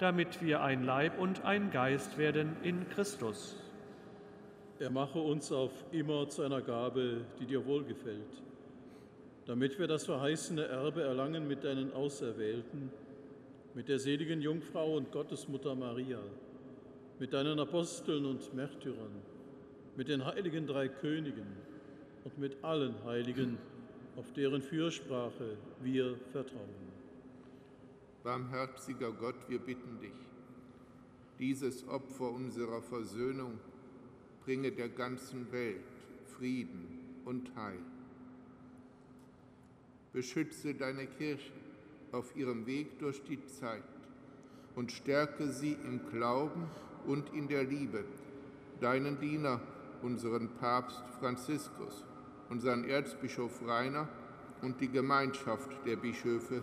[0.00, 3.54] damit wir ein Leib und ein Geist werden in Christus.
[4.78, 8.42] Er mache uns auf immer zu einer Gabe, die dir wohlgefällt,
[9.44, 12.90] damit wir das verheißene Erbe erlangen mit deinen Auserwählten,
[13.74, 16.20] mit der seligen Jungfrau und Gottesmutter Maria,
[17.18, 19.20] mit deinen Aposteln und Märtyrern,
[19.96, 21.46] mit den heiligen drei Königen
[22.24, 23.58] und mit allen Heiligen,
[24.16, 26.89] auf deren Fürsprache wir vertrauen.
[28.22, 30.12] Barmherziger Gott, wir bitten dich,
[31.38, 33.58] dieses Opfer unserer Versöhnung
[34.44, 35.80] bringe der ganzen Welt
[36.36, 37.78] Frieden und Heil.
[40.12, 41.52] Beschütze deine Kirche
[42.12, 43.84] auf ihrem Weg durch die Zeit
[44.74, 46.68] und stärke sie im Glauben
[47.06, 48.04] und in der Liebe,
[48.80, 49.60] deinen Diener,
[50.02, 52.04] unseren Papst Franziskus,
[52.50, 54.08] unseren Erzbischof Rainer
[54.60, 56.62] und die Gemeinschaft der Bischöfe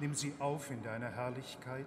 [0.00, 1.86] Nimm sie auf in deiner Herrlichkeit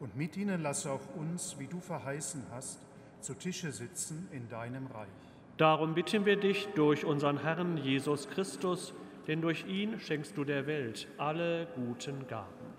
[0.00, 2.80] und mit ihnen lasse auch uns, wie du verheißen hast,
[3.20, 5.08] zu Tische sitzen in deinem Reich.
[5.56, 8.94] Darum bitten wir dich durch unseren Herrn Jesus Christus,
[9.28, 12.72] denn durch ihn schenkst du der Welt alle guten Gaben.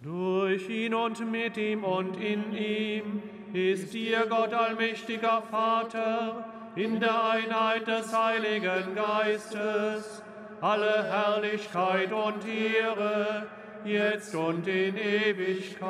[0.00, 3.22] Durch ihn und mit ihm und in ihm
[3.52, 10.22] ist dir Gott allmächtiger Vater, in der Einheit des Heiligen Geistes,
[10.60, 13.46] alle Herrlichkeit und Ehre,
[13.84, 15.86] jetzt und in Ewigkeit.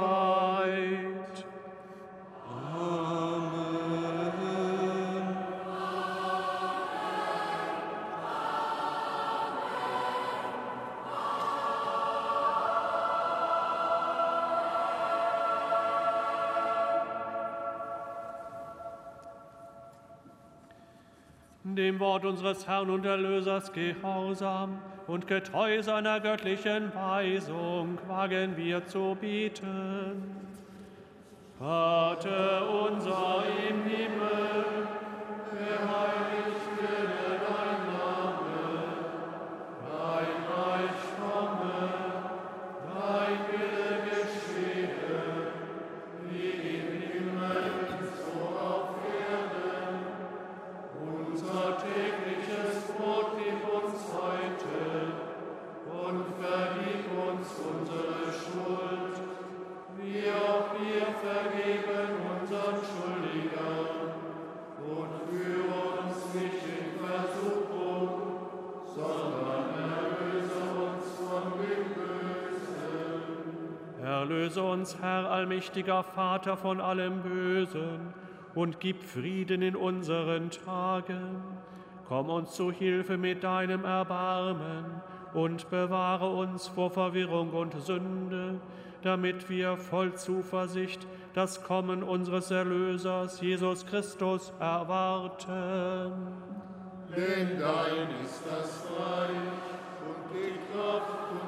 [2.46, 3.77] Amen.
[21.78, 29.16] Dem Wort unseres Herrn und Erlösers gehorsam und getreu seiner göttlichen Weisung wagen wir zu
[29.20, 30.24] bieten.
[31.56, 34.88] Vater unser im Himmel,
[35.52, 36.27] geheiligt
[74.58, 78.12] Erlöse uns, Herr allmächtiger Vater, von allem Bösen
[78.56, 81.42] und gib Frieden in unseren Tagen.
[82.08, 85.00] Komm uns zu Hilfe mit deinem Erbarmen
[85.32, 88.60] und bewahre uns vor Verwirrung und Sünde,
[89.02, 96.12] damit wir voll Zuversicht das Kommen unseres Erlösers, Jesus Christus, erwarten.
[97.14, 99.36] Denn dein ist das Reich
[100.04, 101.47] und die Kraft und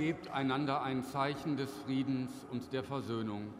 [0.00, 3.52] Gebt einander ein Zeichen des Friedens und der Versöhnung.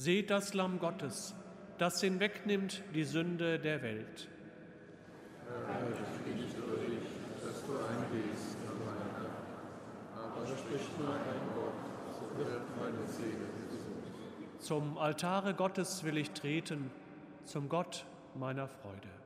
[0.00, 1.34] Seht das Lamm Gottes,
[1.76, 4.30] das hinwegnimmt die Sünde der Welt.
[5.46, 9.28] Herr, ich bin nicht dass du eingehst an meiner
[10.16, 11.74] aber sprich nur ein Wort,
[12.18, 14.60] so wird meine Seele gesund.
[14.60, 16.90] Zum Altare Gottes will ich treten,
[17.44, 19.19] zum Gott meiner Freude.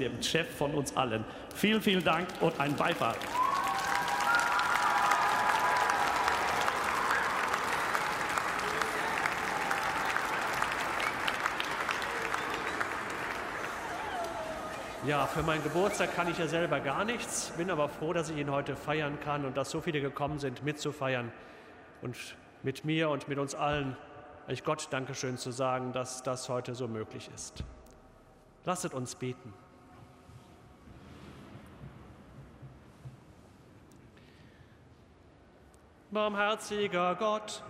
[0.00, 1.24] Dem Chef von uns allen.
[1.54, 3.14] Vielen, vielen Dank und ein Beifall.
[15.06, 18.36] Ja, für meinen Geburtstag kann ich ja selber gar nichts, bin aber froh, dass ich
[18.36, 21.32] ihn heute feiern kann und dass so viele gekommen sind, mitzufeiern
[22.02, 22.16] und
[22.62, 23.96] mit mir und mit uns allen
[24.50, 27.62] ich Gott Dankeschön zu sagen, dass das heute so möglich ist.
[28.64, 29.54] Lasset uns beten.
[36.12, 37.62] Barmherziger Gott,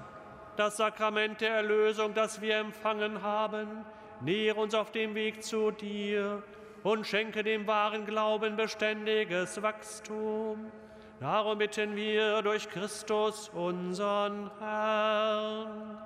[0.57, 3.85] das Sakrament der Erlösung, das wir empfangen haben,
[4.23, 6.43] nähre uns auf dem Weg zu dir
[6.83, 10.73] und schenke dem wahren Glauben beständiges Wachstum.
[11.21, 15.99] Darum bitten wir durch Christus, unseren Herrn.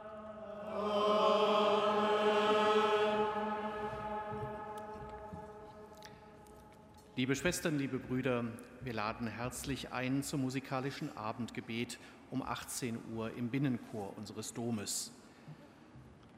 [7.14, 8.44] Liebe Schwestern, liebe Brüder,
[8.84, 11.98] wir laden herzlich ein zum musikalischen Abendgebet
[12.30, 15.10] um 18 Uhr im Binnenchor unseres Domes.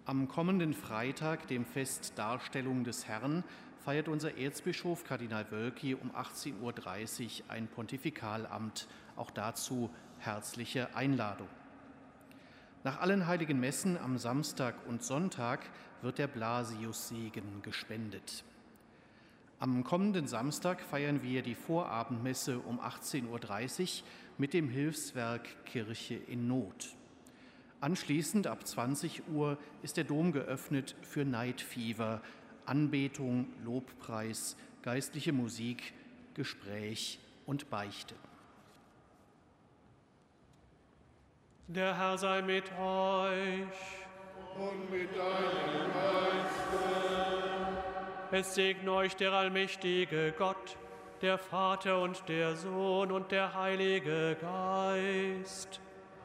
[0.04, 3.42] Am kommenden Freitag, dem Fest Darstellung des Herrn,
[3.84, 8.86] feiert unser Erzbischof Kardinal Wölki um 18.30 Uhr ein Pontifikalamt.
[9.16, 11.48] Auch dazu herzliche Einladung.
[12.84, 15.68] Nach allen heiligen Messen am Samstag und Sonntag
[16.00, 18.44] wird der Blasiussegen gespendet.
[19.58, 24.06] Am kommenden Samstag feiern wir die Vorabendmesse um 18.30 Uhr
[24.36, 26.94] mit dem Hilfswerk Kirche in Not.
[27.80, 32.20] Anschließend ab 20 Uhr ist der Dom geöffnet für Night Fever,
[32.66, 35.94] Anbetung, Lobpreis, geistliche Musik,
[36.34, 38.14] Gespräch und Beichte.
[41.68, 43.66] Der Herr sei mit euch.
[44.58, 47.55] Und mit deinem Geiste.
[48.32, 50.76] Es segne euch der allmächtige Gott,
[51.22, 55.80] der Vater und der Sohn und der Heilige Geist.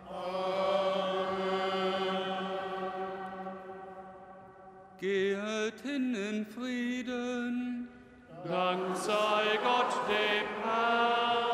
[0.10, 1.62] Amen.
[5.00, 7.88] Gehet hin in Frieden.
[8.48, 11.51] Dank sei Gott dem Herrn.